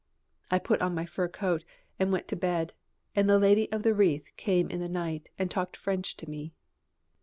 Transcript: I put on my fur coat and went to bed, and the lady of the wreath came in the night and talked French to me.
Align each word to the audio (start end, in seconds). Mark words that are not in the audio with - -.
I 0.49 0.57
put 0.57 0.81
on 0.81 0.95
my 0.95 1.05
fur 1.05 1.27
coat 1.27 1.63
and 1.99 2.11
went 2.11 2.27
to 2.29 2.35
bed, 2.35 2.73
and 3.15 3.29
the 3.29 3.37
lady 3.37 3.71
of 3.71 3.83
the 3.83 3.93
wreath 3.93 4.31
came 4.35 4.67
in 4.71 4.79
the 4.79 4.89
night 4.89 5.29
and 5.37 5.51
talked 5.51 5.77
French 5.77 6.17
to 6.17 6.27
me. 6.27 6.53